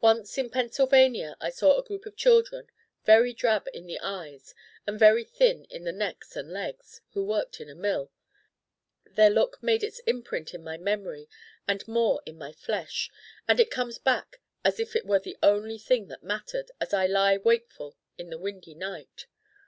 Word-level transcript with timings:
Once 0.00 0.36
in 0.36 0.50
Pennsylvania 0.50 1.36
I 1.40 1.48
saw 1.50 1.76
a 1.78 1.84
group 1.84 2.04
of 2.04 2.16
children, 2.16 2.70
very 3.04 3.32
Drab 3.32 3.68
in 3.72 3.86
the 3.86 4.00
Eyes 4.00 4.52
and 4.84 4.98
very 4.98 5.22
thin 5.22 5.64
in 5.66 5.84
the 5.84 5.92
necks 5.92 6.34
and 6.34 6.50
legs, 6.50 7.02
who 7.12 7.24
worked 7.24 7.60
in 7.60 7.70
a 7.70 7.76
mill. 7.76 8.10
Their 9.06 9.30
look 9.30 9.62
made 9.62 9.84
its 9.84 10.00
imprint 10.06 10.54
in 10.54 10.64
my 10.64 10.76
memory 10.76 11.28
and 11.68 11.86
more 11.86 12.20
in 12.26 12.36
my 12.36 12.50
flesh. 12.52 13.12
And 13.46 13.60
it 13.60 13.70
comes 13.70 13.98
back 13.98 14.40
as 14.64 14.80
if 14.80 14.96
it 14.96 15.06
were 15.06 15.20
the 15.20 15.38
only 15.40 15.78
thing 15.78 16.08
that 16.08 16.24
mattered 16.24 16.72
as 16.80 16.92
I 16.92 17.06
lie 17.06 17.36
wakeful 17.36 17.96
in 18.18 18.30
the 18.30 18.38
windy 18.38 18.74
night. 18.74 19.28